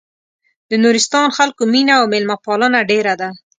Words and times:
د 0.69 0.71
نورستان 0.83 1.27
خلکو 1.37 1.61
مينه 1.73 1.93
او 1.99 2.05
مېلمه 2.13 2.37
پالنه 2.45 2.79
ډېره 2.91 3.13
ده. 3.21 3.29